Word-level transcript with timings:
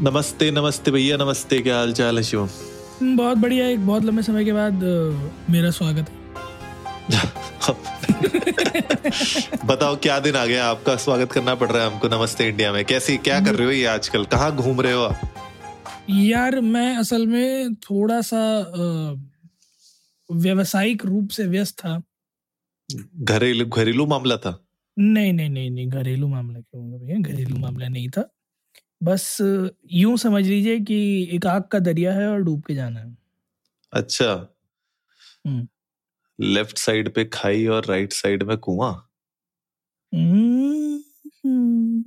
नमस्ते 0.00 0.50
नमस्ते 0.50 0.90
भैया 0.90 1.16
नमस्ते 1.16 1.60
क्या 1.60 1.76
हाल 1.76 1.92
चाल 1.92 2.16
है 2.16 2.22
शिवम? 2.22 2.48
बहुत 3.16 3.38
बढ़िया 3.38 3.66
एक 3.66 3.86
बहुत 3.86 4.04
लंबे 4.04 4.22
समय 4.22 4.44
के 4.44 4.52
बाद 4.52 4.72
मेरा 5.50 5.70
स्वागत 5.70 6.08
है। 6.08 6.24
बताओ 9.64 9.96
क्या 9.96 10.20
दिन 10.20 10.36
आ 10.36 10.46
गया? 10.46 10.66
आपका 10.66 10.96
स्वागत 10.96 11.32
करना 11.32 11.54
पड़ 11.54 11.72
रहा 11.72 11.84
है 11.84 11.92
हमको 11.92 12.08
नमस्ते 12.08 12.48
इंडिया 12.48 12.72
में। 12.72 12.84
कैसी 12.84 13.16
क्या 13.16 13.40
कर 13.40 13.54
रहे 13.54 13.66
हो 13.66 13.72
ये 13.72 13.84
आजकल? 13.84 14.24
कहाँ 14.24 14.56
घूम 14.56 14.80
रहे 14.80 14.92
हो 14.92 15.02
आप? 15.02 15.20
यार 16.10 16.60
मैं 16.60 16.96
असल 16.96 17.26
में 17.26 17.74
थोड़ा 17.74 18.20
सा 18.20 18.64
व्यावसायिक 20.32 21.06
रूप 21.06 21.30
से 21.30 21.46
व्यस्त 21.46 21.78
था। 21.78 22.02
घरेलू 23.16 23.66
घरेलू 23.66 24.06
मामला 24.06 24.36
था? 24.36 24.64
नहीं 24.98 25.32
नहीं 25.32 25.50
नहीं 25.50 25.70
नहीं 25.70 25.88
घरेलू 25.88 26.28
मामला 26.28 26.60
क्यों 26.60 26.84
होगा 26.84 26.98
भैया? 26.98 27.18
घरेलू 27.18 27.56
मामला 27.56 27.88
नहीं 27.88 28.08
था। 28.08 28.33
बस 29.04 29.38
यूँ 29.92 30.16
समझ 30.16 30.46
लीजिए 30.46 30.80
कि 30.80 31.28
एक 31.32 31.46
आग 31.46 31.62
का 31.62 31.78
दरिया 31.78 32.12
है 32.12 32.28
और 32.28 32.42
डूब 32.42 32.62
के 32.62 32.74
जाना 32.74 33.00
है। 33.00 33.18
अच्छा। 33.92 34.56
हम्म। 35.46 35.68
लेफ़्ट 36.40 36.78
साइड 36.78 37.14
पे 37.14 37.24
खाई 37.24 37.66
और 37.66 37.86
राइट 37.86 38.12
साइड 38.12 38.42
में 38.42 38.56
कुआँ? 38.56 39.10
हम्म। 40.14 42.04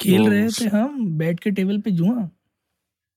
खेल 0.00 0.28
रहे 0.28 0.48
थे 0.48 0.64
हम 0.64 1.18
बैठ 1.18 1.40
के 1.40 1.50
टेबल 1.50 1.80
पे 1.80 1.90
जुआ। 1.90 2.30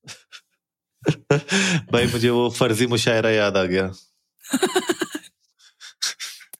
भाई 1.92 2.06
मुझे 2.06 2.30
वो 2.30 2.50
फर्जी 2.50 2.86
मुशायरा 2.86 3.30
याद 3.30 3.56
आ 3.56 3.64
गया। 3.64 3.92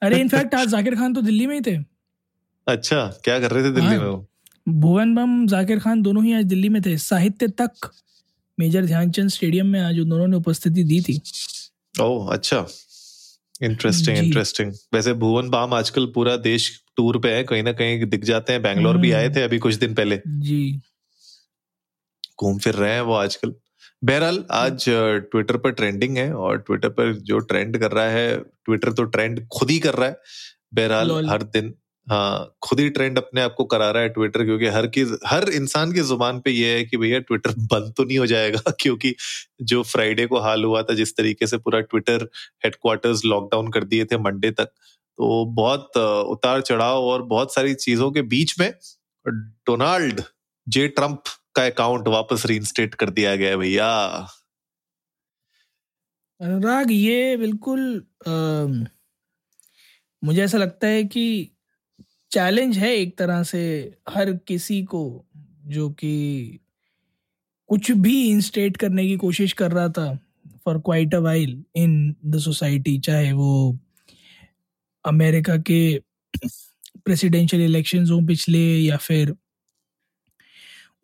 अरे 0.02 0.21
इनफैक्ट 0.21 0.55
आज 0.55 0.69
जाकिर 0.69 0.95
खान 0.95 1.15
तो 1.15 1.23
दिल्ली 1.23 1.47
में 1.47 1.55
ही 1.55 1.61
थे। 1.61 1.77
अच्छा 2.69 3.07
क्या 3.24 3.41
कर 3.41 3.51
रहे 3.51 3.65
थे 3.65 3.71
दिल्ली 3.71 3.95
हाँ। 3.95 3.99
में 3.99 4.07
वो? 4.07 4.30
भुवन 4.67 5.15
बम 5.15 5.47
जाकिर 5.47 5.79
खान 5.79 6.03
दोनों 6.03 6.25
ही 6.25 6.33
आज 6.33 6.45
दिल्ली 6.45 6.69
में 6.69 6.81
थे। 6.83 6.97
साहित्य 6.99 7.49
तक 7.61 7.91
मेजर 8.59 8.85
ध्यानचंद 8.87 9.31
स्टेडियम 9.31 9.67
में 9.67 9.80
आज 9.80 9.99
उन 9.99 10.09
दोनों 10.09 10.27
ने 10.29 10.37
उपस्थिति 10.37 10.85
दी 10.85 11.01
थी। 11.01 11.21
ओह 12.01 12.33
अच्छा। 12.33 12.67
इंटरेस्टिंग 13.63 14.19
इंटरेस्टिंग 14.19 14.73
वैसे 14.95 15.13
भुवन 15.13 15.49
बाम 15.51 15.75
आजकल 15.75 16.07
पूरा 16.07 16.37
देश 16.37 16.71
टूर 16.97 17.19
पे 17.19 17.33
है 17.33 17.43
कहीं 17.45 17.63
ना 17.63 17.73
कहीं 17.73 18.07
दिख 18.07 18.25
जाते 18.25 18.52
हैं। 18.52 18.63
बैंगलोर 18.63 18.97
भी 18.97 19.11
हम्म। 19.11 19.21
आए 19.21 19.35
थे 19.35 19.43
अभी 19.43 19.59
कुछ 19.59 19.75
दिन 19.75 19.95
पहले। 19.95 20.21
जी। 20.29 20.80
घूम 22.41 22.59
फिर 22.59 22.74
रहे 22.74 22.93
हैं 22.93 23.01
वो 23.01 23.15
आजकल। 23.15 23.55
बहरहाल 24.05 24.45
आज 24.51 24.85
ट्विटर 24.89 25.57
पर 25.57 25.71
ट्रेंडिंग 25.71 26.17
है 26.17 26.33
और 26.35 26.59
ट्विटर 26.59 26.89
पर 26.89 27.13
जो 27.23 27.39
ट्रेंड 27.39 27.79
कर 27.79 27.93
रहा 27.93 28.09
है 28.11 28.39
ट्विटर 28.39 28.93
तो 28.93 29.05
ट्रेंड 29.05 29.47
खुद 29.49 29.71
ही 29.71 29.79
कर 29.79 29.95
रहा 29.95 30.09
है। 30.09 30.17
बहरहाल 30.74 31.29
हर 31.29 31.43
दिन 31.43 31.74
हाँ 32.11 32.57
खुद 32.63 32.80
ही 32.80 32.91
ट्रेंड 32.91 33.19
अपने 33.19 33.41
आप 33.43 33.55
को 33.55 33.65
करा 33.65 33.91
रहा 33.91 34.03
है 34.03 34.09
ट्विटर 34.09 34.45
क्योंकि 34.45 34.66
हर 34.66 34.87
की 34.87 35.05
हर 35.27 35.49
इंसान 35.51 35.93
की 35.93 36.01
ज़ुबान 36.01 36.41
पे 36.41 36.51
ये 36.51 36.75
है 36.77 36.85
कि 36.85 36.97
भैया 36.97 37.19
ट्विटर 37.21 37.51
बंद 37.73 37.95
तो 37.97 38.05
नहीं 38.05 38.19
हो 38.19 38.27
जाएगा 38.27 38.71
क्योंकि 38.80 39.15
जो 39.63 39.83
फ्राइडे 39.83 40.27
को 40.27 40.41
हाल 40.41 40.65
हुआ 40.65 40.83
था 40.83 40.95
जिस 40.95 41.17
तरीके 41.17 41.47
से 41.47 41.59
पूरा 41.59 41.80
ट्विटर 41.80 42.29
हेडक्वार्टर्स 42.65 43.25
लॉकडाउन 43.25 43.71
कर 43.71 43.85
दिए 43.85 44.05
थे 44.05 44.19
मंडे 44.19 44.51
तक 44.51 44.65
तो 45.19 45.45
बहुत 45.55 45.97
उतार 45.97 46.61
चढ़ाव 46.61 47.05
और 47.05 47.23
बहुत 47.23 47.55
सारी 47.55 47.75
चीज़ों 47.75 48.11
के 48.13 48.23
बीच 48.23 48.61
में 48.61 48.73
डोनाल्ड 49.27 50.23
जे 50.69 50.89
ट्रंप 50.89 51.23
का 51.55 51.67
अकाउंट 51.67 52.09
वापस 52.09 52.47
रीइंस्टेट 52.47 52.95
कर 52.95 53.11
दिया 53.11 53.37
गया 53.37 53.57
भैया। 53.57 53.89
अनुराग 56.41 56.91
ये 56.93 57.37
बिल्कुल 57.37 57.83
अम, 58.27 58.87
मुझे 60.23 60.45
ऐसा 60.45 60.59
लगता 60.59 60.87
है 60.87 61.05
कि 61.05 61.24
चैलेंज 62.33 62.79
है 62.79 62.95
एक 62.97 63.17
तरह 63.19 63.43
से 63.43 63.63
हर 64.09 64.33
किसी 64.49 64.83
को, 64.84 65.25
जो 65.67 65.89
कि 65.91 66.61
कुछ 67.71 67.91
भी 67.93 68.23
इंस्टेट 68.31 68.77
करने 68.77 69.06
की 69.06 69.17
कोशिश 69.17 69.53
कर 69.53 69.73
रहा 69.73 69.89
था 69.89 70.15
for 70.65 70.78
quite 70.78 71.15
a 71.15 71.19
while 71.19 71.62
in 71.77 72.15
the 72.27 72.39
society 72.39 72.99
चाहे 72.99 73.33
वो 73.33 73.79
अमेरिका 75.05 75.57
के 75.57 75.81
प्रेसिडेंशियल 77.05 77.63
इलेक्शंस 77.63 78.11
हो 78.11 78.21
पिछले 78.21 78.59
या 78.59 78.97
फिर 78.97 79.35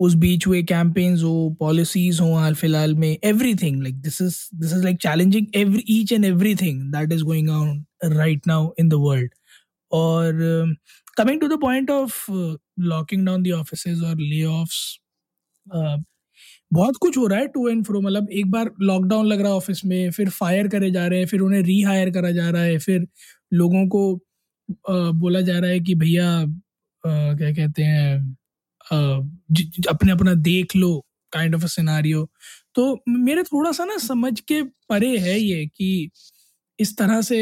उस 0.00 0.14
बीच 0.14 0.46
हुए 0.46 0.62
कैंपेन्स 0.62 1.22
हो 1.22 1.56
पॉलिसीज़ 1.60 2.20
हो 2.22 2.32
हाल 2.34 2.54
फ़िलहाल 2.54 2.94
में 2.94 3.08
everything 3.24 3.82
like 3.82 4.00
this 4.00 4.20
is 4.22 4.36
this 4.54 4.72
is 4.72 4.82
like 4.84 4.96
challenging 5.02 5.46
every 5.54 5.84
each 5.90 6.12
and 6.12 6.24
everything 6.24 6.82
that 6.92 7.12
is 7.12 7.22
going 7.24 7.50
on 7.50 7.84
right 8.04 8.46
now 8.46 8.70
in 8.78 8.88
the 8.88 8.94
world 8.98 9.30
और 9.92 10.34
coming 11.18 11.40
to 11.40 11.48
the 11.48 11.60
point 11.60 11.90
of 11.90 12.24
locking 12.84 13.26
down 13.26 13.42
the 13.42 13.52
offices 13.52 14.02
और 14.04 14.16
ले 14.20 14.42
offs 14.44 14.98
बहुत 16.72 16.96
कुछ 16.96 17.16
हो 17.18 17.26
रहा 17.26 17.38
है 17.38 17.46
to 17.48 17.68
and 17.68 17.84
fro 17.86 18.00
मतलब 18.00 18.30
एक 18.32 18.50
बार 18.50 18.70
लॉकडाउन 18.82 19.26
लग 19.26 19.40
रहा 19.40 19.50
है 19.50 19.56
ऑफ़िस 19.56 19.84
में 19.84 20.10
फिर 20.10 20.28
फायर 20.30 20.68
करे 20.68 20.90
जा 20.90 21.06
रहे 21.06 21.18
हैं 21.18 21.26
फिर 21.26 21.40
उन्हें 21.40 21.62
रीहायर 21.62 22.10
करा 22.10 22.30
जा 22.32 22.48
रहा 22.50 22.62
है 22.62 22.78
फिर 22.78 23.06
लोगों 23.52 23.86
को 23.88 24.02
अ, 24.88 25.10
बोला 25.14 25.40
जा 25.42 25.58
रहा 25.58 25.70
है 25.70 25.80
कि 25.80 25.94
भैया 25.96 26.28
क्या 27.04 27.52
कहते 27.52 27.82
हैं 27.82 28.36
अपने 29.88 30.12
अपना 30.12 30.34
देख 30.42 30.76
लो 30.76 30.90
काइंड 31.32 31.54
ऑफ़ 31.54 31.64
अ 31.64 31.66
सिनारियो 31.66 32.28
तो 32.74 32.84
मेरे 33.08 33.42
थोड़ा 33.42 33.72
सा 33.72 33.84
ना 33.84 33.96
समझ 33.98 34.38
के 34.42 34.62
परे 34.88 35.16
है 35.18 35.38
ये 35.38 35.66
कि 35.68 36.10
इस 36.78 36.96
तरह 36.98 37.20
से 37.22 37.38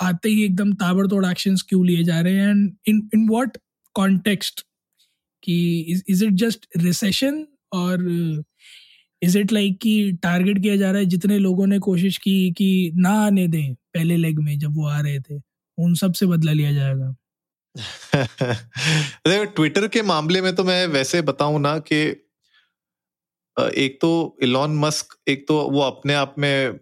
आते 0.00 0.28
ही 0.28 0.44
एकदम 0.44 0.72
ताबड़तोड़ 0.72 1.26
एक्शन 1.26 1.56
क्यों 1.56 1.86
लिए 1.86 2.04
जा 2.04 2.20
रहे 2.20 2.34
हैं? 2.34 2.48
And 2.50 2.76
in 2.88 3.10
in 3.14 3.28
what 3.28 3.58
context 3.94 4.66
कि 5.42 5.80
इज़ 6.08 6.24
इट 6.24 6.32
जस्ट 6.32 6.66
रिसेशन 6.76 7.46
और 7.72 8.04
इज़ 9.22 9.38
इट 9.38 9.52
लाइक 9.52 9.78
कि 9.82 10.12
टारगेट 10.12 10.62
किया 10.62 10.76
जा 10.76 10.90
रहा 10.90 11.00
है? 11.00 11.06
जितने 11.06 11.38
लोगों 11.38 11.66
ने 11.66 11.78
कोशिश 11.78 12.18
की 12.18 12.52
कि 12.52 12.92
ना 12.96 13.10
आने 13.10 13.48
दें 13.48 13.74
पहले 13.74 14.16
लेग 14.16 14.38
में 14.38 14.58
जब 14.58 14.74
वो 14.74 14.86
आ 14.86 15.00
रहे 15.00 15.20
थे, 15.20 15.40
उन 15.78 15.94
सबसे 15.94 16.26
बदला 16.26 16.52
लिया 16.52 16.72
जाएगा। 16.72 17.14
देखो 19.28 19.44
ट्विटर 19.44 19.88
के 19.88 20.02
मामले 20.02 20.40
में 20.40 20.54
तो 20.54 20.64
मैं 20.64 20.86
वैसे 20.86 21.22
बताऊँ 21.22 21.60
ना 21.60 21.78
कि 21.78 22.28
एक 23.60 23.98
तो 24.00 24.38
इलॉन 24.42 24.76
मस्क 24.76 25.06
एक 25.28 25.48
तो 25.48 25.70
वो 25.70 25.80
अपने 25.80 26.14
आप 26.14 26.34
में 26.38 26.80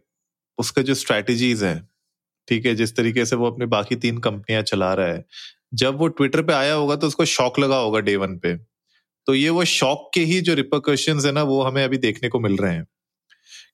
उसका 0.59 0.83
जो 0.83 0.95
स्ट्रेटजीज 0.95 1.65
है 1.65 1.90
ठीक 2.51 2.67
है 2.67 2.75
जिस 2.75 2.97
तरीके 2.97 3.27
से 3.27 3.37
वो 3.37 3.51
अपनी 3.51 3.67
बाकी 3.67 3.97
तीन 3.97 4.19
कंपनियाँ 4.19 4.63
चला 4.63 4.95
रहा 4.95 5.07
है। 5.07 5.25
जब 5.75 5.99
वो 5.99 6.09
ट्विटर 6.09 6.43
पे 6.43 6.53
आया 6.53 6.75
होगा 6.75 6.97
तो 6.97 7.07
उसको 7.07 7.25
शॉक 7.25 7.59
लगा 7.59 7.77
होगा 7.77 8.01
डे 8.01 8.17
वन 8.17 8.39
पे। 8.39 8.57
तो 9.27 9.35
ये 9.35 9.51
वो 9.51 9.65
शॉक 9.65 10.11
के 10.15 10.21
ही 10.21 10.41
जो 10.41 10.55
रिपोकशन 10.55 11.21
है 11.27 11.33
ना 11.33 11.43
वो 11.43 11.63
हमें 11.63 11.85
अभी 11.85 11.99
देखने 11.99 12.29
को 12.29 12.41
मिल 12.41 12.57
रहे 12.57 12.75
हैं। 12.75 12.85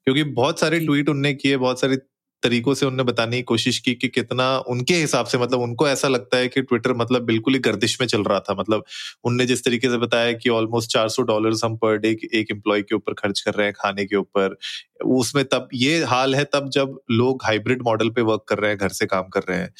क्योंकि 0.05 0.25
बहुत 0.25 0.61
सारे 0.61 0.81
ट्वीट 0.81 1.09
उनने 1.09 1.35
किए 1.35 1.57
बहुत 1.57 1.81
सारे 1.81 1.97
तरीकों 2.43 2.75
से 2.75 2.87
उनने 2.87 3.03
बताने 3.03 3.37
की 3.37 3.43
कोशिश 3.43 3.79
की 3.79 3.95
कि 3.95 4.09
कितना 4.09 4.47
उनके 4.69 4.95
हिसाब 4.95 5.27
से 5.27 5.39
मतलब 5.39 5.61
उनको 5.61 5.89
ऐसा 5.89 6.09
लगता 6.09 6.37
है 6.37 6.49
कि 6.49 6.63
ट्विटर 6.63 6.95
मतलब 6.95 7.23
बिल्कुल 7.23 7.55
ही 7.55 7.61
गर्दिश 7.61 8.01
में 8.01 8.07
चल 8.09 8.23
रहा 8.23 8.41
था। 8.41 8.55
मतलब 8.55 8.85
उनने 9.25 9.47
जिस 9.47 9.65
तरीके 9.65 9.89
से 9.89 9.99
बताया 9.99 10.33
कि 10.33 10.49
ऑलमोस्ट 10.51 10.91
400 10.91 11.23
डॉलर 11.23 11.53
हम 11.65 11.77
पर 11.77 11.97
डे 11.99 12.11
एक 12.35 12.51
एम्प्लॉय 12.51 12.83
के 12.83 12.95
ऊपर 12.95 13.15
खर्च 13.15 13.41
कर 13.41 13.55
रहे 13.55 13.67
हैं 13.67 13.75
खाने 13.77 14.05
के 14.07 14.17
ऊपर, 14.17 14.57
उसमें 15.05 15.45
तब 15.45 15.69
ये 15.75 16.03
हाल 16.05 16.35
है 16.35 16.45
तब 16.45 16.69
जब 16.71 16.99
लोग 17.11 17.45
हाइब्रिड 17.45 17.83
मॉडल 17.83 18.11
पे 18.11 18.23
वर्क 18.23 18.45
कर 18.49 18.59
रहे 18.59 18.71
हैं, 18.71 18.79
घर 18.79 18.89
से 18.91 19.07
काम 19.07 19.29
कर 19.29 19.41
रहे 19.49 19.59
हैं। 19.59 19.73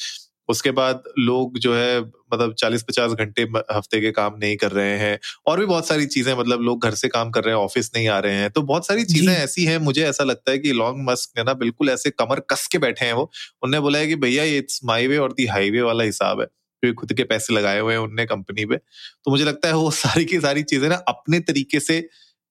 उसके 0.49 0.71
बाद 0.71 1.03
लोग 1.19 1.57
जो 1.59 1.73
है 1.75 1.99
मतलब 2.33 2.53
40-50 2.55 3.13
घंटे 3.13 3.41
हफ़्ते 3.73 3.99
के 4.01 4.11
काम 4.11 4.35
नहीं 4.39 4.55
कर 4.57 4.71
रहे 4.71 4.97
हैं 4.99 5.17
और 5.47 5.59
भी 5.59 5.65
बहुत 5.65 5.87
सारी 5.87 6.05
चीज़ें 6.07 6.33
मतलब 6.35 6.61
लोग 6.61 6.83
घर 6.83 6.93
से 6.95 7.07
काम 7.07 7.31
कर 7.31 7.43
रहे 7.43 7.55
हैं 7.55 7.61
ऑफ़िस 7.61 7.91
नहीं 7.95 8.07
आ 8.07 8.19
रहे 8.19 8.35
हैं 8.35 8.49
तो 8.51 8.61
बहुत 8.63 8.87
सारी 8.87 9.03
चीज़ें 9.05 9.33
ऐसी 9.33 9.65
हैं 9.65 9.77
मुझे 9.79 10.03
ऐसा 10.05 10.23
लगता 10.23 10.51
है 10.51 10.57
कि 10.59 10.71
लॉन्ग 10.73 11.09
मस्क 11.09 11.37
ने 11.37 11.43
ना 11.43 11.53
बिल्कुल 11.55 11.89
ऐसे 11.89 12.09
कमर 12.11 12.39
कस 12.49 12.67
के 12.67 12.77
बैठे 12.77 13.05
हैं 13.05 13.13
वो। 13.13 13.29
उनने 13.63 13.79
बोला 13.79 13.99
है 13.99 14.07
कि 14.07 14.15
भैया 14.17 14.43
ये 14.43 14.57
इट्स 14.57 14.79
माई 14.85 15.07
वे 15.07 15.17
और 15.17 15.33
दी 15.33 15.45
हाईवे 15.47 15.81
वाला 15.81 16.03
हिसाब 16.03 16.39
है 16.41 16.45
क्योंकि 16.45 16.95
खुद 16.95 17.13
के 17.13 17.23
पैसे 17.25 17.53
लगाए 17.53 17.79
हुए 17.79 17.93
हैं 17.93 17.99
उनने 17.99 18.25
कंपनी 18.25 18.65
पे। 18.65 18.77
तो 18.77 19.31
मुझे 19.31 19.43
लगता 19.45 19.67
है 19.67 19.75
वो 19.75 19.91
सारी 19.93 20.25
की 20.25 20.39
सारी 20.39 20.63
चीज़ें 20.63 20.87
ना 20.89 20.95
अपने 21.07 21.39
तरीके 21.41 21.79
से 21.79 22.01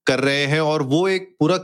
कर 0.07 0.21
रहे 0.21 0.45
हैं 0.47 0.61
और 0.61 0.83
वो 0.87 1.09
एक 1.09 1.35
पूरा 1.41 1.59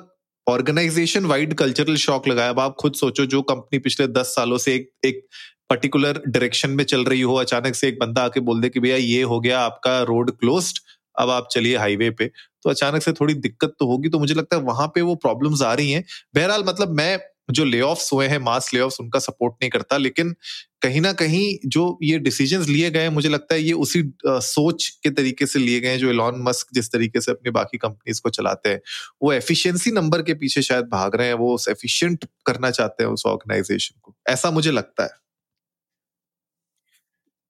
ऑर्गेनाइजेशन 0.47 1.27
वाइड 1.27 1.55
कल्चरल 1.55 1.97
शॉक 1.97 2.29
लगाया 2.29 2.51
अब 2.51 2.61
आप 2.61 2.75
खुद 2.81 2.95
सोचो 2.95 3.27
जो 3.27 3.43
कंपनी 3.43 3.79
पिछले 3.79 4.07
दस 4.09 4.35
सालों 4.37 4.59
से 4.59 4.75
एक 4.75 4.91
एक 5.05 5.27
पर्टिकुलर 5.73 6.23
डायरेक्शन 6.29 6.71
में 6.71 6.85
चल 6.85 7.05
रही 7.05 7.21
हो 7.23 7.35
अचानक 7.37 7.75
से 7.75 7.89
एक 7.89 7.99
बंदा 8.01 8.23
आके 8.25 8.41
बोल 8.41 8.61
दे 8.61 8.69
कि 8.69 8.81
भैया 8.81 8.97
ये 8.99 9.23
हो 9.25 9.41
गया 9.41 9.61
आपका 9.61 10.01
रोड 10.05 10.33
क्लोज्ड 10.39 10.79
अब 11.17 11.31
आप 11.31 11.49
चलिए 11.53 11.77
हाईवे 11.79 12.11
पे। 12.11 12.27
तो 12.63 12.71
अचानक 12.71 13.03
से 13.03 13.13
थोड़ी 13.13 13.35
दिक्कत 13.37 13.75
तो 13.81 13.87
होगी 13.87 14.09
तो 14.09 14.19
मुझे 14.19 14.35
लगता 14.35 14.57
है 14.57 14.63
वहाँ 14.63 14.87
पे 14.89 15.03
वो 15.03 15.15
प्रॉब्लम्स 15.17 15.63
आ 15.63 15.75
रही 15.75 15.93
हैं। 15.93 16.05
बहरहाल 16.37 16.65
मतलब 16.69 16.91
मैं 16.97 17.19
जो 17.51 17.65
ले 17.65 17.81
हुए 17.81 18.27
हैं 18.29 18.39
मास 18.39 18.71
ले 18.75 18.81
उनका 18.81 19.19
सपोर्ट 19.19 19.55
नहीं 19.63 19.71
करता 19.71 19.97
लेकिन 19.99 20.35
कहीं 20.83 21.01
ना 21.01 21.13
कहीं 21.13 21.57
जो 21.67 21.99
ये 22.03 22.19
डिसीजंस 22.19 22.69
लिए 22.69 22.91
गए 22.91 23.11
मुझे 23.11 23.29
लगता 23.29 23.55
है 23.55 23.63
ये 23.63 23.73
उसी 23.75 24.01
अ, 24.03 24.39
सोच 24.41 24.89
के 25.05 25.11
तरीके 25.11 25.47
से 25.47 25.59
लिए 25.59 25.81
गए 25.81 25.97
जो 25.99 26.11
इलॉन 26.11 26.43
मस्क 26.43 26.69
जिस 26.75 26.93
तरीके 26.93 27.21
से 27.21 27.33
अपनी 27.33 27.51
बाकी 27.51 27.79
कंपनीज़ 27.79 28.21
को 28.23 28.31
चलाते 28.31 28.71
हैं। 28.71 28.81
वो 29.23 29.33
एफिशिएंसी 29.33 29.91
नंबर 29.91 30.23
के 30.23 30.35
पीछे 30.35 30.63
शायद 30.63 30.87
भाग 30.87 31.17
रहे 31.17 31.27
हैं 31.27 31.35
वो 31.37 31.59
एफिशिएंट 31.71 32.27
करना 32.47 32.71
चाहते 32.71 33.05
हैं 33.05 33.11
उस 33.11 33.27
ऑर्गेनाइजेशन 33.27 34.01
को। 34.03 34.17
ऐसा 34.29 34.51
मुझे 34.51 34.71
लगता 34.73 35.05
है। 35.05 35.22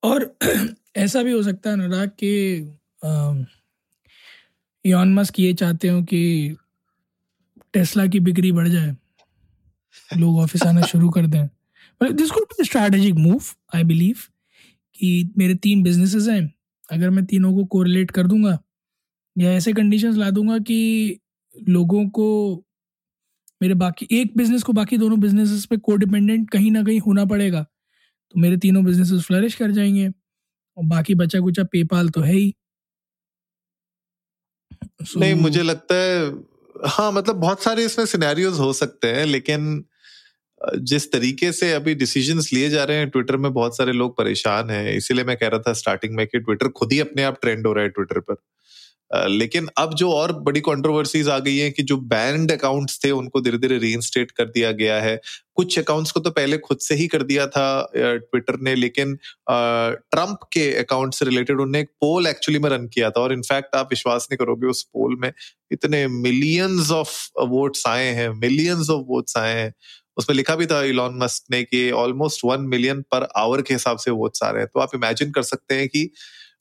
और 0.03 0.37
ऐसा 0.97 1.23
भी 1.23 1.33
हो 1.33 1.43
सकता 1.43 1.71
है 1.71 1.77
अनुराग 1.77 2.09
कि 2.23 2.79
यॉन 4.85 5.15
मस्क 5.15 5.39
ये 5.41 5.53
चाहते 5.55 5.89
हो 5.89 6.03
कि 6.03 6.57
टेस्ला 7.75 8.07
की 8.07 8.21
बिक्री 8.21 8.53
बढ़ 8.53 8.69
जाए। 8.69 8.97
लोग 10.19 10.39
ऑफ़िस 10.39 10.63
आना 10.63 10.81
शुरू 10.83 11.09
कर 11.11 11.27
दें। 11.27 11.47
This 12.01 12.31
could 12.31 12.43
be 12.43 12.65
strategic 12.65 13.15
move 13.15 13.43
I 13.75 13.85
believe 13.85 14.17
कि 14.97 15.31
मेरे 15.39 15.55
तीन 15.55 15.83
बिजनेसेस 15.83 16.29
हैं। 16.29 16.53
अगर 16.93 17.11
मैं 17.11 17.25
तीनों 17.25 17.55
को 17.55 17.65
कोरिलेट 17.65 18.11
कर 18.11 18.27
दूँगा, 18.27 18.59
या 19.37 19.53
ऐसे 19.53 19.73
कंडीशंस 19.73 20.17
ला 20.17 20.31
दूँगा 20.31 20.59
कि 20.59 21.19
लोगों 21.69 22.09
को, 22.09 22.27
मेरे 23.63 23.75
बाकी, 23.75 24.09
एक 24.13 24.33
बिज़नेस 24.37 24.63
को 24.63 24.73
बाकी 24.73 24.99
दोनों 24.99 25.21
बिजनेसेस 25.21 25.65
पे 25.67 25.77
को 25.77 25.97
डिपेंडेंट 25.97 26.51
कहीं 26.51 26.71
ना 26.71 26.83
कहीं 26.83 27.01
होना 27.01 27.25
पड़ेगा। 27.25 27.67
तो 28.35 28.41
मेरे 28.41 28.57
तीनों 28.57 28.85
बिजनेसेस 28.85 29.23
फ्लरिश 29.23 29.55
कर 29.55 29.71
जाएँगे। 29.71 30.09
और 30.77 30.85
बाकी 30.85 31.15
बचा 31.15 31.41
कुचा 31.41 31.65
पेपाल 31.65 32.09
तो 32.09 32.21
है 32.21 32.35
ही। 32.35 32.55
So, 35.05 35.17
नहीं 35.17 35.35
मुझे 35.35 35.63
लगता 35.63 35.95
है 35.95 36.33
हाँ 36.87 37.13
मतलब 37.13 37.37
बहुत 37.37 37.63
सारे 37.63 37.85
इसमें 37.85 38.07
सिनेरियोज 38.07 38.59
हो 38.59 38.73
सकते 38.73 39.09
हैं 39.09 39.27
लेकिन 39.27 39.85
जिस 40.79 41.13
तरीके 41.13 41.53
से 41.53 41.73
अभी 41.73 41.95
डिसीज़न 41.95 42.41
लिए 42.53 42.71
जा 42.71 42.85
रहे 42.85 42.97
हैं 42.97 43.11
ट्विटर 43.11 43.37
में 43.37 43.53
बहुत 43.53 43.77
सारे 43.77 43.93
लोग 43.93 44.17
परेशान 44.17 44.71
हैं। 44.71 44.95
इसीलिए 44.97 45.25
मैं 45.25 45.37
कह 45.37 45.49
रहा 45.49 45.61
था 45.61 45.73
स्टार्टिंग 45.73 46.15
में 46.15 46.27
कि 46.27 46.41
ट्विटर 46.41 46.69
खुद 46.69 46.93
ही 46.93 47.01
अपने 47.01 47.23
आप 47.23 47.39
ट्रेंड 47.43 47.67
हो 47.67 47.73
रहा 47.73 47.85
है 47.85 47.91
ट्विटर 47.91 48.21
पर। 48.21 48.37
लेकिन 49.13 49.69
अब 49.79 49.95
जो 49.95 50.11
और 50.11 50.33
बड़ी 50.43 50.61
कंट्रोवर्सीज 50.61 51.29
आ 51.29 51.39
गई 51.39 51.57
हैं 51.57 51.73
कि 51.73 51.83
जो 51.83 51.97
बैंड 51.97 52.53
अकाउंट्स 52.53 52.99
थे, 53.05 53.11
उनको 53.11 53.41
धीरे 53.41 53.59
धीरे 53.59 53.79
रीइंस्टेट 53.79 54.31
कर 54.31 54.45
दिया 54.47 54.71
गया 54.73 55.01
है। 55.03 55.21
कुछ 55.57 55.79
अकाउंट्स 55.79 56.11
को 56.13 56.21
तो 56.21 56.31
पहले 56.31 56.59
खुद 56.59 56.79
से 56.79 56.95
ही 56.95 57.07
कर 57.07 57.23
दिया 57.23 57.47
था 57.47 57.91
ट्विटर 57.97 58.59
ने, 58.61 58.75
लेकिन 58.75 59.15
ट्रंप 59.51 60.39
के 60.53 60.71
अकाउंट 60.79 61.15
से 61.15 61.25
रिलेटेड 61.25 61.57
उन्होंने 61.57 61.81
एक 61.81 61.89
पोल 62.01 62.27
एक्चुअली 62.27 62.59
में 62.59 62.69
रन 62.71 62.87
किया 62.95 63.11
था 63.11 63.21
और 63.21 63.33
इनफैक्ट 63.33 63.77
आप 63.77 63.89
विश्वास 63.91 64.29
नहीं 64.31 64.39
करोगे, 64.39 64.67
उस 64.67 64.83
पोल 64.85 65.17
में 65.21 65.33
इतने 65.71 66.07
मिलियंस 66.09 66.91
ऑफ़ 66.93 67.17
वोट्स 67.49 67.87
आए 67.87 68.09
हैं 68.11 68.29
मिलियंस 68.31 68.91
ऑफ़ 68.91 69.07
वोट्स 69.09 69.37
आए 69.37 69.55
हैं। 69.55 69.73
उसमें 70.17 70.37
लिखा 70.37 70.55
भी 70.57 70.67
था 70.67 70.83
इलॉन 70.85 71.17
मस्क 71.19 71.45
ने 71.51 71.63
कि 71.63 71.91
almost 71.91 72.41
one 72.45 72.61
million 72.69 73.01
per 73.13 73.27
hour 73.37 73.63
के 73.63 73.75
हिसाब 73.75 73.99
से 73.99 74.11
वोट्स 74.11 74.43
आ 74.43 74.51
रहे 74.51 74.63
हैं। 74.63 74.69
तो 74.75 74.81
आप 74.81 74.95
इमेजिन 74.95 75.31
कर 75.31 75.43
सकते 75.43 75.75
हैं 75.75 75.89
कि 75.89 76.11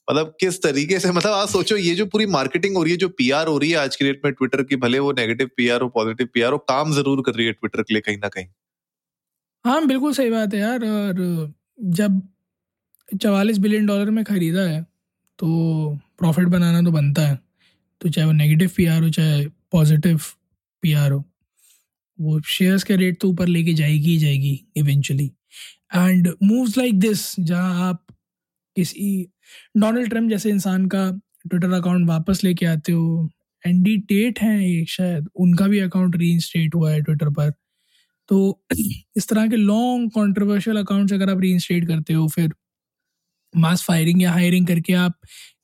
मतलब 0.08 0.34
किस 0.40 0.62
तरीके 0.62 0.98
से 1.00 1.10
मतलब 1.12 1.32
आप 1.32 1.48
सोचो, 1.48 1.76
ये 1.76 1.94
जो 1.94 2.06
पूरी 2.06 2.26
मार्केटिंग 2.28 2.76
हो 2.76 2.82
रही 2.82 2.92
है, 2.92 2.98
जो 2.98 3.08
पीआर 3.10 3.46
हो 3.48 3.56
रही 3.58 3.70
है 3.70 3.76
आज 3.78 3.96
की 3.96 4.04
डेट 4.04 4.20
में 4.24 4.32
ट्विटर 4.34 4.62
की, 4.64 4.76
भले 4.78 4.98
वो 4.98 5.12
नेगेटिव 5.14 5.50
पीआर 5.56 5.80
हो 5.82 5.88
पॉजिटिव 5.90 6.28
पीआर 6.34 6.52
हो, 6.52 6.58
काम 6.60 6.92
ज़रूर 6.94 7.22
कर 7.26 7.34
रही 7.34 7.46
है 7.46 7.52
ट्विटर 7.52 7.82
के 7.82 7.94
लिए 7.94 8.00
कहीं 8.02 8.16
ना 8.18 8.28
कहीं। 8.28 8.46
हाँ 9.64 9.86
बिल्कुल 9.86 10.12
सही 10.14 10.30
बात 10.30 10.54
है 10.54 10.60
यार, 10.60 10.84
और 10.84 11.52
जब 11.90 12.20
चवालीस 13.08 13.58
बिलियन 13.58 13.86
डॉलर 13.86 14.10
में 14.10 14.24
खरीदा 14.24 14.62
है 14.62 14.82
तो 15.38 15.46
प्रॉफिट 16.18 16.48
बनाना 16.48 16.82
तो 16.82 16.90
बनता 16.92 17.22
है। 17.22 17.38
तो 18.00 18.08
चाहे 18.08 18.26
वो 18.26 18.32
नेगेटिव 18.32 18.70
पीआर 18.76 19.02
हो, 19.02 19.10
चाहे 19.10 19.46
पॉजिटिव 19.72 20.20
पीआर 20.82 21.12
हो, 21.12 21.24
वो 22.18 22.40
शेयर्स 22.48 22.84
के 22.84 22.96
रेट 22.96 23.20
तो 23.20 23.28
ऊपर 23.28 23.46
लेके 23.48 23.74
जाएगी 23.74 24.10
ही 24.10 24.18
जाएगी 24.18 24.60
eventually 24.76 25.30
and 25.94 26.28
moves 26.42 26.76
like 26.78 26.98
this 27.00 27.24
जहाँ 27.40 27.88
आप 27.88 28.04
किसी 28.76 29.08
डोनाल्ड 29.76 30.08
ट्रंप 30.10 30.30
जैसे 30.30 30.50
इंसान 30.50 30.86
का 30.94 31.10
ट्विटर 31.50 31.72
अकाउंट 31.72 32.08
वापस 32.08 32.40
लेके 32.44 32.66
आते 32.66 32.92
हो 32.92 33.28
एंडी 33.64 33.96
टेट 34.08 34.40
हैं 34.40 34.58
एक 34.60 34.90
शायद, 34.90 35.28
उनका 35.36 35.66
भी 35.68 35.78
अकाउंट 35.80 36.16
री 36.16 36.30
इंस्टेट 36.32 36.74
हुआ 36.74 36.90
है 36.92 37.00
ट्विटर 37.02 37.30
पर। 37.30 37.50
तो 38.28 38.38
इस 39.16 39.28
तरह 39.28 39.48
के 39.48 39.56
लॉन्ग 39.56 40.10
कॉन्ट्रोवर्शियल 40.14 40.78
अकाउंट्स 40.78 41.12
अगर 41.14 41.30
आप 41.30 41.40
री 41.40 41.52
इंस्टेट 41.52 41.88
करते 41.88 42.14
हो, 42.14 42.28
फिर 42.28 42.52
मास 43.54 43.84
फायरिंग 43.88 44.22
या 44.22 44.32
हायरिंग 44.32 44.66
करके 44.66 44.92
आप 44.94 45.14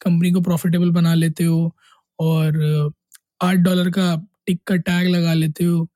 कंपनी 0.02 0.30
को 0.32 0.40
प्रॉफिटेबल 0.42 0.90
बना 0.92 1.14
लेते 1.14 1.44
हो 1.44 1.72
और 2.18 2.58
आठ 3.42 3.56
डॉलर 3.58 3.90
का 3.92 4.14
टिक 4.46 4.60
का 4.68 4.76
टैग 4.78 5.08
लगा 5.08 5.34
लेते 5.34 5.64
हो। 5.64 5.88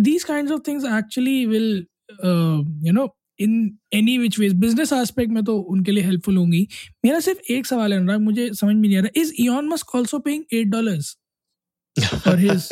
These 0.00 0.24
kind 0.24 0.50
of 0.52 0.60
things 0.68 0.84
actually 0.98 1.44
will 1.46 1.86
you 2.86 2.92
know 2.92 3.06
in 3.40 3.78
any 3.94 4.16
which 4.18 4.38
ways 4.38 4.52
business 4.60 4.92
aspect 4.92 5.32
में 5.32 5.42
तो 5.44 5.56
उनके 5.56 5.92
लिए 5.92 6.04
हेल्पफुल 6.04 6.36
होंगी। 6.36 6.66
मेरा 7.04 7.20
सिर्फ़ 7.20 7.52
एक 7.52 7.66
सवाल 7.66 7.92
है 7.92 7.98
अनुराग 7.98 8.20
मुझे 8.20 8.48
समझ 8.54 8.74
में 8.74 8.80
नहीं 8.80 8.96
आ 8.96 9.00
रहा। 9.00 9.20
Is 9.20 9.32
Elon 9.40 9.68
Musk 9.68 9.94
also 9.94 10.18
paying 10.20 10.44
eight 10.52 10.66
dollars 10.68 11.16
for 11.96 12.38
his 12.38 12.68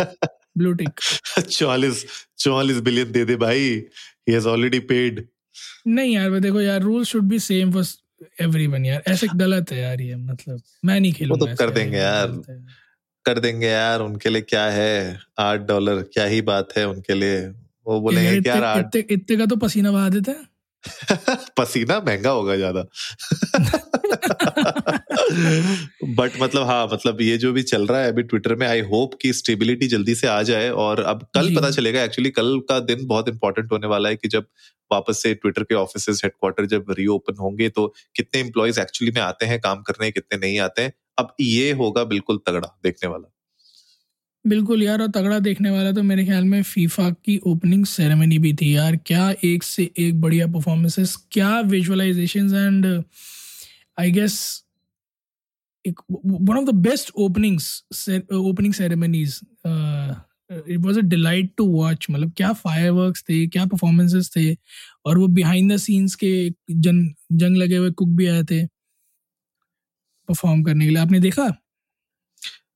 blue 0.59 0.73
tick 0.75 1.00
चौवालीस 1.41 2.05
चौवालीस 2.38 2.81
बिलियन 2.81 3.12
दे 3.12 3.25
दे 3.25 3.37
भाई। 3.38 3.61
ही 3.61 4.32
हैज़ 4.32 4.49
ऑलरेडी 4.49 4.79
पेड 4.88 5.26
नहीं 5.87 6.15
यार 6.15 6.38
देखो 6.41 6.61
यार 6.61 6.82
rule 6.82 7.05
should 7.05 7.29
be 7.29 7.38
same 7.41 7.73
for 7.73 7.85
everyone 8.41 8.85
यार। 8.87 9.03
ऐसे 9.09 9.26
गलत 9.37 9.73
है 9.73 9.81
यार 9.81 10.00
ये 10.00 10.17
मतलब 10.17 10.61
मैं 10.85 10.99
नहीं 11.00 11.12
खेलूँगा 11.12 11.44
वो 11.44 11.47
तो 11.47 11.56
कर 11.56 11.70
देंगे 11.70 11.99
यार 11.99 12.43
कर 13.26 13.38
देंगे 13.41 13.67
यार 13.67 14.00
उनके 14.00 14.29
लिए 14.29 14.43
क्या 14.43 14.65
है? 14.70 15.19
आठ 15.38 15.61
डॉलर 15.69 16.03
क्या 16.12 16.25
ही 16.25 16.41
बात 16.43 16.76
है 16.76 16.87
उनके 16.88 17.15
लिए। 17.15 17.41
वो 17.87 18.00
बोलेंगे 18.00 18.41
क्या 18.41 18.75
इतने 18.79 19.05
इतने 19.11 19.37
का 19.37 19.47
तो 19.47 19.56
पसीना 19.56 19.91
बहा 19.93 20.09
देते 20.09 20.31
हैं। 20.31 20.48
पसीना 21.59 22.01
महँगा 22.01 22.31
होगा 22.31 22.57
ज़्यादा। 22.57 22.83
बट 26.13 26.33
मतलब 26.41 26.63
हाँ 26.63 26.87
मतलब 26.87 27.21
ये 27.21 27.39
जो 27.39 27.53
भी 27.53 27.63
चल 27.63 27.87
रहा 27.87 28.01
है 28.01 28.09
अभी 28.09 28.25
ट्विटर 28.25 28.55
में 28.55 28.67
आई 28.67 28.85
होप 28.85 29.15
कि 29.23 29.33
स्टेबिलिटी 29.33 29.89
जल्दी 29.89 30.15
से 30.15 30.29
आ 30.29 30.43
जाए 30.43 30.71
और 30.79 31.05
अब 31.05 31.27
कल 31.35 31.51
पता 31.51 31.71
चलेगा 31.71 32.05
एक्चुअली 32.05 32.31
कल 32.31 32.59
का 32.69 32.83
दिन 32.83 33.07
बहुत 33.07 33.29
इंपॉर्टेंट 33.29 33.73
होने 33.73 33.87
वाला 33.87 34.09
है 34.09 34.17
कि 34.17 34.29
जब 34.29 34.47
वापस 34.91 35.23
से 35.23 35.35
ट्विटर 35.35 35.63
के 35.63 35.75
ऑफ़िस 35.75 36.09
हेडक्वार्टर 36.25 36.67
जब 36.67 36.85
रीओपन 36.99 37.37
होंगे 37.41 37.71
तो 37.71 37.95
कितने 38.17 38.41
एम्प्लॉयज़ 38.41 38.81
एक्चुअली 38.81 39.13
में 39.13 39.21
आते 39.23 39.47
हैं 39.47 39.61
काम 39.61 39.83
करने 39.83 40.11
कितने 40.11 40.39
नहीं 40.39 40.59
आते 40.61 40.83
हैं 40.83 40.93
अब 41.19 41.35
ये 41.41 41.73
होगा 41.73 42.05
बिल्कुल 42.05 42.39
तगड़ा 42.47 42.77
देखने 42.85 43.09
वाला। 43.11 43.31
बिल्कुल 44.49 44.83
यार, 44.83 45.03
और 45.03 45.09
तगड़ा 45.11 45.39
देखने 45.39 45.71
वाला 45.71 45.93
तो 45.93 46.03
मेरे 46.03 46.25
ख्याल 46.25 46.45
में 46.45 46.62
फीफा 46.65 47.09
की 47.11 47.37
ओपनिंग 47.47 47.85
सेरेमनी 47.87 48.39
भी 48.39 48.53
थी 48.55 48.75
यार। 48.77 48.97
क्या 49.06 49.31
एक 49.45 49.62
से 49.62 49.91
एक 49.99 50.21
बढ़िया 50.21 50.47
परफॉर्मेंसेस 50.53 51.17
क्या 51.33 51.59
विजुअलाइजेशंस 51.67 52.53
एंड 52.55 52.87
आई 53.99 54.11
गेस 54.11 54.39
एक 55.85 56.00
one 56.11 56.56
of 56.56 56.65
the 56.67 56.75
best 56.87 57.11
openings 57.19 58.25
opening 58.35 58.75
ceremonies 58.75 59.41
it 59.67 60.79
was 60.81 60.99
a 60.99 61.03
delight 61.06 61.53
to 61.56 61.67
watch 61.67 62.06
मतलब 62.11 62.33
क्या 62.37 62.53
फायरवर्क्स 62.55 63.23
थे, 63.29 63.47
क्या 63.47 63.65
परफॉर्मेंसेस 63.67 64.31
थे, 64.37 64.53
और 65.06 65.19
वो 65.19 65.27
बिहाइंड 65.31 65.73
द 65.73 65.77
सीन्स 65.79 66.15
के 66.15 66.33
जंग 66.71 67.09
जंग 67.35 67.56
लगे 67.56 67.77
हुए 67.77 67.91
कुक 67.93 68.09
भी 68.19 68.27
आए 68.27 68.43
थे 68.43 68.65
परफॉर्म 70.29 70.62
करने 70.62 70.85
के 70.85 70.91
लिए। 70.91 71.01
आपने 71.03 71.21
देखा? 71.21 71.49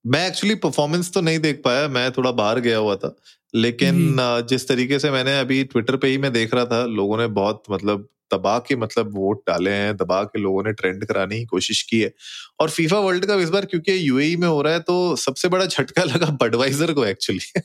मैं 0.05 0.27
एक्चुअली 0.29 0.55
परफॉर्मेंस 0.55 1.13
तो 1.13 1.21
नहीं 1.21 1.39
देख 1.39 1.61
पाया 1.65 1.89
मैं 1.89 2.11
थोड़ा 2.13 2.31
बाहर 2.33 2.61
गया 2.61 2.79
हुआ 2.79 2.97
था। 2.97 3.17
लेकिन 3.55 4.17
जिस 4.49 4.67
तरीके 4.69 4.99
से 4.99 5.11
मैंने 5.11 5.39
अभी 5.41 5.63
ट्विटर 5.65 5.97
पे 5.97 6.09
ही 6.09 6.19
मैं 6.19 6.33
देख 6.33 6.55
रहा 6.55 6.65
था 6.65 6.85
लोगों 6.87 7.19
ने 7.19 7.27
बहुत 7.27 7.63
मतलब 7.71 8.09
दबा 8.35 8.59
के 8.59 8.77
मतलब 8.77 9.11
वोट 9.15 9.43
डाले 9.49 9.71
हैं 9.71 9.97
दबा 9.97 10.23
के 10.23 10.39
लोगों 10.39 10.63
ने 10.65 10.73
ट्रेंड 10.73 11.05
कराने 11.05 11.39
की 11.39 11.45
कोशिश 11.45 11.83
की 11.83 12.01
है। 12.01 12.13
और 12.61 12.71
फीफा 12.71 12.99
वर्ल्ड 12.99 13.27
कप 13.27 13.41
इस 13.41 13.51
बार 13.51 13.65
क्योंकि 13.65 14.09
यूएई 14.09 14.37
में 14.37 14.49
हो 14.49 14.63
रहा 14.63 14.73
है 14.73 14.81
तो 14.81 15.17
सबसे 15.17 15.49
बड़ा 15.49 15.67
झटका 15.67 16.05
लगा 16.05 16.27
बडवाइजर 16.41 16.93
को 16.93 17.05
एक्चुअली 17.05 17.61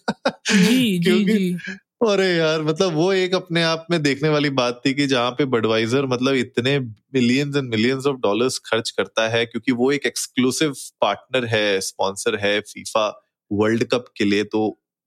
क्योंकि 0.99 1.57
अरे 2.01 2.25
यार 2.27 2.61
मतलब 2.61 2.93
वो 2.93 3.11
एक 3.13 3.33
अपने 3.35 3.61
आप 3.63 3.85
में 3.91 4.01
देखने 4.03 4.29
वाली 4.29 4.49
बात 4.51 4.81
थी 4.85 4.93
कि 4.93 5.05
जहाँ 5.07 5.31
पे 5.31 5.45
बडवाइजर 5.45 6.05
मतलब 6.05 6.35
इतने 6.35 6.77
millions 6.79 7.55
and 7.57 7.69
millions 7.69 8.05
of 8.05 8.17
dollars 8.17 8.57
खर्च 8.65 8.89
करता 8.89 9.27
है 9.29 9.45
क्योंकि 9.45 9.71
वो 9.73 9.91
एक 9.91 10.05
एक्सक्लूसिव 10.05 10.73
पार्टनर 11.01 11.45
है 11.45 11.79
स्पॉन्सर 11.81 12.35
है 12.39 12.59
फीफा 12.63 13.07
वर्ल्ड 13.51 13.83
कप 13.83 14.05
के 14.17 14.25
लिए 14.25 14.43
तो 14.45 14.61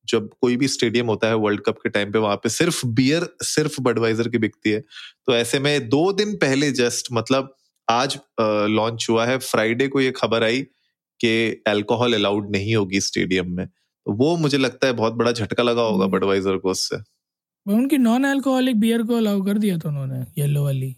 जब 0.09 0.29
कोई 0.41 0.57
भी 0.57 0.69
स्टेडियम 0.69 1.07
होता 1.07 1.29
है 1.29 1.35
वर्ल्ड 1.37 1.61
कप 1.61 1.79
के 1.83 1.89
टाइम 1.89 2.13
पे 2.13 2.19
वहाँ 2.19 2.37
पे 2.37 2.49
सिर्फ़ 2.49 2.85
बियर 2.93 3.29
सिर्फ़ 3.45 3.81
बडवाइजर 3.83 4.29
की 4.29 4.39
बिकती 4.39 4.71
है। 4.71 4.81
तो 5.27 5.35
ऐसे 5.35 5.59
में 5.59 5.89
दो 5.89 6.11
दिन 6.13 6.35
पहले 6.37 6.71
जस्ट 6.73 7.09
मतलब 7.13 7.55
आज 7.89 8.19
लॉन्च 8.71 9.07
हुआ 9.11 9.27
है 9.27 9.39
फ्राइडे 9.41 9.89
को 9.89 10.01
ये 10.01 10.11
खबर 10.17 10.45
आई 10.45 10.61
कि 11.21 11.63
अल्कोहल 11.67 12.15
अलाउड 12.15 12.51
नहीं 12.51 12.75
होगी 12.77 13.01
स्टेडियम 13.01 13.51
में। 13.57 13.67
वो 14.11 14.37
मुझे 14.37 14.59
लगता 14.59 14.87
है 14.87 14.93
बहुत 14.93 15.13
बड़ा 15.13 15.33
झटका 15.33 15.63
लगा 15.63 15.83
होगा 15.83 16.07
बडवाइजर 16.07 16.57
को 16.57 16.71
उससे। 16.71 16.97
उनकी 17.67 17.99
नॉन 17.99 18.25
अल्कोहलिक 18.25 18.81
बियर 18.81 19.03
को 19.03 19.17
अलाउ 19.17 19.43
कर 19.43 19.59
दिया 19.59 19.79
था 19.79 19.89
उन्होंने 19.89 20.25
येलो 20.39 20.65
वाली। 20.65 20.97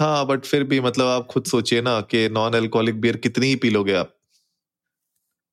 हाँ 0.00 0.26
बट 0.26 0.44
फिर 0.44 0.64
भी 0.64 0.80
मतलब 0.80 1.06
आप 1.06 1.26
खुद 1.26 1.44
सोचिए 1.44 1.80
ना 1.80 2.00
कि 2.00 2.28
नॉन 2.28 2.52
अल्कोहलिक 2.52 3.00
बियर 3.00 3.16
कितनी 3.16 3.46
ही 3.46 3.56
पी 3.56 3.70
लोगे 3.70 3.92
आप। 3.92 4.12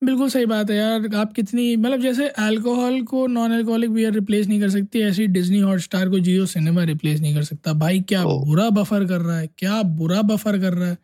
बिल्कुल 0.04 0.28
सही 0.28 0.46
बात 0.46 0.70
है 0.70 0.76
यार 0.76 1.14
आप 1.14 1.32
कितनी 1.32 1.76
मतलब 1.76 2.00
जैसे 2.00 2.28
अल्कोहल 2.28 3.02
को 3.02 3.26
नॉन 3.26 3.52
अल्कोहलिक 3.52 3.90
बियर 3.90 4.12
रिप्लेस 4.12 4.46
नहीं 4.46 4.60
कर 4.60 4.70
सकती 4.70 5.00
ऐसी 5.00 5.26
डिज्नी 5.26 5.58
हॉटस्टार 5.58 6.10
को 6.10 6.18
जियो 6.18 6.46
सिनेमा 6.46 6.82
रिप्लेस 6.84 7.20
नहीं 7.20 7.34
कर 7.34 7.42
सकता। 7.42 7.72
भाई 7.72 8.00
क्या 8.00 8.24
बुरा 8.24 8.68
बफर 8.70 9.04
कर 9.04 9.20
रहा 9.20 9.38
है 9.38 9.46
क्या 9.58 9.82
बुरा 9.82 10.22
बफर 10.22 10.58
कर 10.58 10.74
रहा 10.74 10.88
है। 10.88 10.98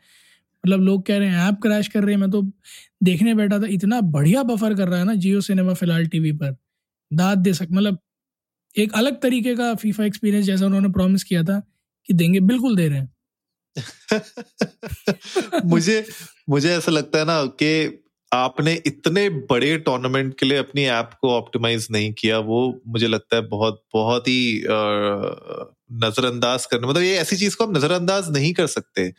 मतलब 0.67 0.81
लोग 0.81 1.07
कह 1.07 1.19
रहे 1.19 1.29
हैं, 1.29 1.49
ऐप 1.49 1.59
क्रैश 1.63 1.89
कर 1.89 2.05
रहे 2.05 2.15
हैं, 2.15 2.21
मैं 2.21 2.31
तो 2.31 2.43
देखने 3.03 3.35
बैठा 3.35 3.59
था, 3.59 3.67
इतना 3.67 4.01
बढ़िया 4.01 4.43
बफर 4.43 4.75
कर 4.75 4.89
रहा 4.89 4.99
है 4.99 5.05
ना 5.05 5.15
जियो 5.15 5.41
सिनेमा 5.41 5.75
फ़िलहाल 5.75 6.07
टीवी 6.07 6.33
पर। 6.33 6.57
दाद 7.13 7.39
दे 7.39 7.55
सक 7.55 7.69
मतलब 7.73 7.99
एक 8.79 8.93
अलग 8.93 9.21
तरीके 9.21 9.57
का 9.57 9.75
फीफा 9.75 10.05
एक्सपीरियंस 10.05 10.47
जैसा 10.47 10.67
उन्होंने 10.67 10.89
प्रॉमिस 10.89 11.25
किया 11.25 11.43
था 11.45 11.61
कि 12.09 12.15
देंगे, 12.15 12.41
बिल्कुल 12.41 12.77
दे 12.77 12.89
रहे 12.89 12.99
हैं। 12.99 13.11
मुझे 15.65 16.07
मुझे 16.49 16.77
ऐसा 16.77 16.93
लगता 16.93 17.19
है 17.19 17.25
ना 17.25 17.45
कि 17.47 18.03
आपने 18.33 18.73
इतने 18.87 19.29
बड़े 19.51 19.77
टूर्नामेंट 19.79 20.35
के 20.39 20.47
लिए 20.47 20.59
अपनी 20.59 20.85
ऐप 20.87 21.11
को 21.21 21.31
ऑप्टिमाइज 21.31 21.87
नहीं 21.91 22.13
किया, 22.15 22.39
वो 22.39 22.81
मुझे 22.89 23.07
लगता 23.07 23.37
है 23.37 23.43
बहुत 23.49 23.83
बहुत 23.95 24.29
ही 24.29 24.63
नजरअंदाज 25.95 26.67
करने 26.67 26.87
मतलब 26.89 27.03
ये 27.03 27.17
ऐसी 27.19 27.37
चीज़ 27.37 27.57
को 27.57 27.65
आप 27.65 27.77
नजरअंदाज 27.77 28.31
नहीं 28.33 28.53
कर 28.55 28.67
सकते। 28.69 29.11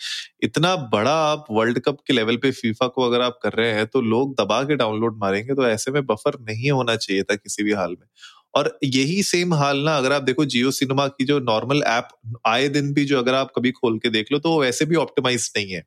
इतना 0.43 0.75
बड़ा 0.93 1.13
आप 1.23 1.45
वर्ल्ड 1.51 1.79
कप 1.79 1.97
के 2.07 2.13
लेवल 2.13 2.37
पे 2.37 2.51
फीफा 2.53 2.87
को 2.87 3.03
अगर 3.03 3.21
आप 3.21 3.39
कर 3.43 3.53
रहे 3.53 3.71
हैं 3.73 3.85
तो 3.87 4.01
लोग 4.03 4.33
दबा 4.41 4.61
के 4.63 4.75
डाउनलोड 4.75 5.17
मारेंगे 5.21 5.53
तो 5.55 5.67
ऐसे 5.67 5.91
में 5.91 6.05
बफर 6.05 6.39
नहीं 6.41 6.71
होना 6.71 6.95
चाहिए 6.97 7.23
था 7.23 7.35
किसी 7.35 7.63
भी 7.63 7.71
हाल 7.73 7.91
में। 7.91 8.07
और 8.55 8.77
यही 8.85 9.21
सेम 9.23 9.53
हाल 9.53 9.77
ना, 9.79 9.97
अगर 9.97 10.13
आप 10.13 10.23
देखो 10.23 10.45
जियो 10.45 10.71
सिनेमा 10.71 11.07
की 11.09 11.25
जो 11.25 11.39
नॉर्मल 11.41 11.83
ऐप 11.87 12.07
आए 12.47 12.67
दिन 12.69 12.93
भी 12.93 13.05
जो 13.05 13.17
अगर 13.19 13.33
आप 13.35 13.51
कभी 13.55 13.71
खोल 13.73 13.97
के 13.99 14.09
देख 14.09 14.31
लो 14.31 14.39
तो 14.39 14.59
वैसे 14.61 14.85
भी 14.85 14.95
ऑप्टिमाइज 14.97 15.51
नहीं 15.57 15.71
है। 15.71 15.83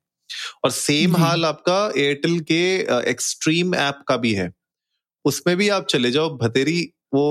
और 0.65 0.71
सेम 0.73 1.17
हाल 1.17 1.45
आपका 1.45 1.79
एयरटेल 1.99 2.39
के 2.53 2.63
एक्सट्रीम 3.11 3.75
ऐप 3.77 4.03
का 4.09 4.17
भी 4.19 4.33
है। 4.35 4.51
उसमें 5.25 5.57
भी 5.57 5.69
आप 5.71 5.87
चले 5.91 6.11
जाओ 6.11 6.31
भतेरी 6.39 6.81
वो 7.15 7.25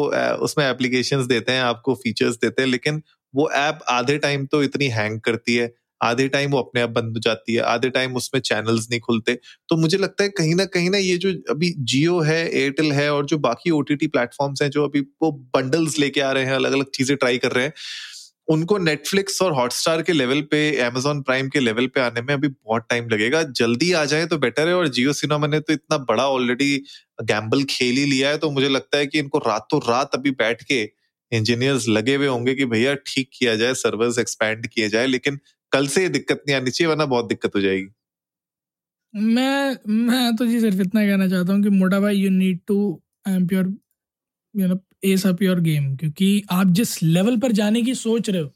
उसमें 0.46 0.66
एप्लीकेशंस 0.66 1.26
देते 1.28 1.52
हैं 1.52 1.62
आपको 1.64 1.94
फीचर्स 1.96 2.36
देते 2.38 2.62
हैं 2.62 2.70
लेकिन 2.70 3.02
वो 3.34 3.50
ऐप 3.54 3.80
आधे 3.90 4.18
टाइम 4.20 4.46
तो 4.48 4.64
इतनी 4.64 4.88
हैंग 4.92 5.20
करती 5.22 5.56
है 5.56 5.74
आधे 6.02 6.28
टाइम 6.30 6.52
वो 6.52 6.60
अपने 6.60 6.82
आप 6.82 6.90
बंद 6.92 7.14
हो 7.18 7.20
जाती 7.22 7.54
है 7.54 7.62
आधे 7.64 7.90
टाइम 7.90 8.16
उसमें 8.16 8.40
चैनल्स 8.42 8.88
नहीं 8.92 9.00
खुलते। 9.02 9.34
तो 9.70 9.78
मुझे 9.78 9.98
लगता 9.98 10.24
है 10.24 10.30
कहीं 10.32 10.56
ना 10.56 10.66
कहीं 10.68 10.90
ना 10.90 10.98
ये 10.98 11.18
जो 11.18 11.32
अभी 11.52 11.74
जियो 11.82 12.20
है 12.22 12.38
एयरटेल 12.52 12.92
है 12.94 13.10
और 13.14 13.26
जो 13.28 13.38
बाकी 13.40 13.72
ओटीटी 13.72 14.08
प्लेटफॉर्म्स 14.08 14.62
हैं 14.62 14.70
जो 14.72 14.84
अभी 14.86 15.02
वो 15.24 15.32
बंडल्स 15.58 16.00
लेके 16.00 16.22
आ 16.22 16.32
रहे 16.32 16.46
हैं 16.46 16.54
अलग 16.54 16.74
अलग 16.74 16.92
चीज़ें 16.96 17.16
ट्राई 17.18 17.38
कर 17.38 17.52
रहे 17.52 17.66
हैं 17.66 17.74
उनको 18.48 18.78
नेटफ्लिक्स 18.78 19.42
और 19.42 19.54
हॉटस्टार 19.54 20.02
के 20.02 20.14
लेवल 20.14 20.42
पे 20.52 20.60
अमेजोन 20.82 21.22
प्राइम 21.22 21.50
के 21.50 21.60
लेवल 21.60 21.88
पे 21.88 22.02
आने 22.02 22.22
में 22.22 22.34
अभी 22.34 22.48
बहुत 22.48 22.86
टाइम 22.90 23.08
लगेगा। 23.10 23.44
जल्दी 23.44 23.92
आ 23.94 24.04
जाए 24.06 24.26
तो 24.26 24.38
बेटर 24.38 24.68
है 24.68 24.74
और 24.76 24.88
जियो 24.90 25.14
सिनेमा 25.14 25.48
ने 25.48 25.60
तो 25.60 25.74
इतना 25.74 25.98
बड़ा 26.06 26.28
ऑलरेडी 26.30 26.76
गैम्बल 27.24 27.64
खेल 27.70 27.96
ही 27.96 28.06
लिया 28.06 28.30
है 28.30 28.38
तो 28.38 28.50
मुझे 28.52 28.70
लगता 28.70 28.98
है 28.98 29.08
कि 29.08 29.20
इनको 29.20 29.38
रातों 29.40 29.80
रात 29.90 30.16
अभी 30.16 30.32
बैठ 30.34 30.64
के 30.64 30.82
इंजीनियर्स 31.32 31.88
लगे 31.90 32.16
हुए 32.16 32.28
होंगे 32.28 32.56
कि 32.56 32.66
भैया 32.68 32.94
ठीक 33.08 33.30
किया 33.34 33.56
जाए 33.56 33.74
सर्वर्स 33.76 34.20
एक्सपैंड 34.20 34.68
किए 34.68 34.90
जाए, 34.90 35.06
लेकिन 35.08 35.40
कल 35.72 35.88
से 35.88 36.02
ये 36.02 36.10
दिक्कत 36.10 36.44
नहीं 36.48 36.56
आनी 36.58 36.72
चाहिए, 36.72 36.90
वरना 36.90 37.06
बहुत 37.08 37.28
दिक्कत 37.28 37.56
हो 37.56 37.62
जाएगी। 37.62 37.88
मैं 39.14 39.78
मैं 39.88 40.36
तो 40.36 40.46
जी 40.46 40.60
सिर्फ़ 40.60 40.82
इतना 40.82 41.02
कहना 41.02 41.28
चाहता 41.28 41.54
हूँ 41.54 41.64
कि 41.64 41.70
मोटा 41.70 42.00
भाई 42.00 42.16
you 42.16 42.30
need 42.32 42.60
to 42.68 42.78
amp 43.28 43.54
your 43.54 43.74
you 44.56 44.68
know 44.68 44.80
ace 45.06 45.26
up 45.28 45.42
your 45.42 45.60
game 45.62 45.96
क्योंकि 45.98 46.44
आप 46.52 46.72
जिस 46.80 47.02
लेवल 47.04 47.38
पर 47.40 47.52
जाने 47.52 47.82
की 47.84 47.94
सोच 47.96 48.30
रहे 48.30 48.42
हो 48.42 48.52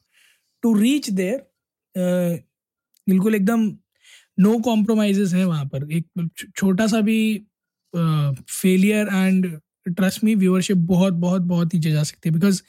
टू 0.63 0.74
रीच 0.80 1.10
देयर 1.12 1.46
बिल्कुल 3.08 3.36
एकदम 3.36 3.72
नो 4.38 4.58
कॉम्प्रोमाइजेस 4.62 5.34
हैं 5.34 5.46
वहाँ 5.46 5.66
पर। 5.66 5.92
एक 5.92 6.30
छोटा 6.58 6.88
सा 6.88 7.01
भी 7.01 7.20
failure 7.94 9.08
and 9.08 9.48
trust 9.89 10.24
me 10.24 10.36
viewership 10.36 10.77
बहुत 10.88 11.13
बहुत 11.16 11.42
बहुत 11.44 11.74
नीचे 11.74 11.92
जा 11.92 12.04
सकती 12.04 12.30
है। 12.30 12.34
Because 12.36 12.62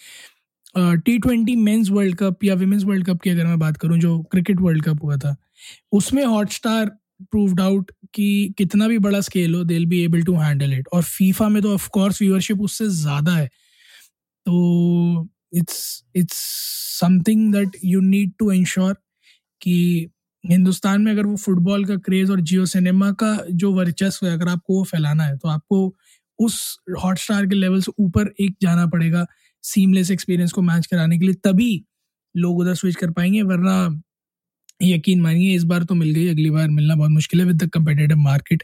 T 0.76 1.18
twenty 1.18 1.56
men's 1.56 1.90
World 1.90 2.16
Cup 2.16 2.44
या 2.44 2.54
विमेंस 2.54 2.85
वर्ल्ड 2.85 3.06
कप 3.06 3.20
की 3.23 3.30
अगर 3.30 3.47
मैं 3.47 3.58
बात 3.58 3.76
करूँ, 3.76 3.99
जो 3.99 4.18
क्रिकेट 4.23 4.61
वर्ल्ड 4.61 4.85
कप 4.85 5.02
हुआ 5.04 5.16
था, 5.16 5.37
उसमें 5.92 6.25
हॉटस्टार 6.25 6.90
प्रूव्ड 7.22 7.60
आउट 7.60 7.90
कि 8.14 8.54
कितना 8.58 8.88
भी 8.88 8.98
बड़ा 9.00 9.20
स्केल 9.20 9.54
हो 9.54 9.62
they 9.64 9.78
be 9.87 10.02
able 10.04 10.22
to 10.25 10.34
handle 10.37 10.72
it 10.75 10.88
और 10.92 11.02
फीफा 11.04 11.48
में 11.48 11.62
तो 11.62 11.75
ऑफ़ 11.75 11.88
कोर्स 11.92 12.22
व्यूअरशिप 12.22 12.60
उससे 12.62 12.88
ज़्यादा 12.92 13.32
है। 13.32 13.46
तो 14.46 15.28
it's 15.54 16.04
it's 16.16 16.37
something 17.00 17.52
that 17.54 17.76
you 17.84 18.00
need 18.02 18.32
to 18.38 18.52
ensure 18.52 18.94
कि 19.60 20.08
हिंदुस्तान 20.44 21.02
में 21.02 21.12
अगर 21.12 21.26
वो 21.26 21.37
फुटबॉल 21.37 21.84
का 21.84 21.96
क्रेज 21.98 22.30
और 22.30 22.40
जियो 22.42 22.66
सिनेमा 22.66 23.10
का 23.22 23.37
जो 23.52 23.72
वर्चस्व 23.75 24.26
है, 24.26 24.32
अगर 24.32 24.48
आपको 24.48 24.78
वो 24.78 24.84
फैलाना 24.87 25.25
है 25.25 25.37
तो 25.38 25.48
आपको 25.48 25.94
उस 26.38 26.78
हॉटस्टार 27.04 27.46
के 27.46 27.54
लेवल 27.54 27.80
से 27.82 27.92
ऊपर 28.00 28.32
एक 28.40 28.56
जाना 28.62 28.87
पड़ेगा 28.88 29.26
सीमलेस 29.64 30.10
एक्सपीरियंस 30.10 30.52
को 30.52 30.62
मैच 30.62 30.87
कराने 30.87 31.18
के 31.18 31.25
लिए। 31.25 31.34
तभी 31.44 31.84
लोग 32.34 32.58
उधर 32.60 32.75
स्विच 32.75 32.96
कर 32.96 33.10
पाएँगे, 33.12 33.42
वरना 33.44 34.02
यकीन 34.80 35.20
मानिए, 35.20 35.54
इस 35.56 35.64
बार 35.64 35.82
तो 35.82 35.94
मिल 35.94 36.11
गई, 36.11 36.28
अगली 36.28 36.50
बार 36.50 36.68
मिलना 36.70 36.94
बहुत 36.94 37.11
मुश्किल 37.11 37.40
है 37.40 37.47
with 37.47 37.62
the 37.62 37.68
competitive 37.70 38.16
market 38.18 38.62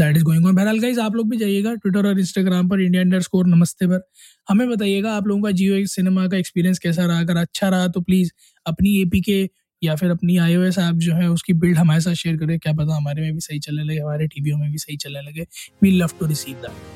that 0.00 0.16
is 0.16 0.24
going 0.24 0.46
on 0.46 0.54
बहरहाल 0.54 0.78
गाइज़ 0.80 1.00
आप 1.00 1.14
लोग 1.16 1.30
भी 1.30 1.36
जाइएगा 1.36 1.74
ट्विटर 1.74 2.06
और 2.06 2.18
इंस्टाग्राम 2.20 2.68
पर 2.68 2.80
इंडिया 2.80 3.02
अंडर 3.02 3.20
स्कोर 3.20 3.46
नमस्ते 3.46 3.86
पर। 3.86 4.00
हमें 4.48 4.68
बताइएगा 4.68 5.12
आप 5.12 5.26
लोगों 5.26 5.42
का 5.42 5.50
जियो 5.50 5.84
सिनेमा 5.86 6.26
का 6.28 6.36
एक्सपीरियंस 6.36 6.78
कैसा 6.78 7.06
रहा। 7.06 7.20
अगर 7.20 7.36
अच्छा 7.36 7.68
रहा 7.68 7.88
तो 7.88 8.00
प्लीज़ 8.00 8.30
अपनी 8.66 9.00
ए 9.00 9.20
के 9.20 9.48
या 9.82 9.94
फिर 9.96 10.10
अपनी 10.10 10.36
आई 10.38 10.56
ओ 10.56 10.62
एस 10.62 10.78
ऐप 10.78 10.94
जो 10.96 11.14
है 11.14 11.30
उसकी 11.30 11.52
बिल्ड 11.54 11.78
हमारे 11.78 12.00
साथ 12.00 12.14
शेयर 12.14 12.36
करें। 12.36 12.58
क्या 12.58 12.72
पता 12.72 12.96
हमारे 12.96 13.22
में 13.22 13.32
भी 13.32 13.40
सही 13.40 13.58
चलने 13.58 13.82
लगे, 13.84 13.98
हमारे 13.98 14.26
टीवियों 14.26 14.58
में 14.58 14.70
भी 14.70 14.78
सही 14.78 14.96
चलने 14.96 15.22
लगे। 15.22 15.46
We 15.82 15.90
love 15.90 16.10
to 16.20 16.26
receive 16.26 16.56
that 16.56 16.95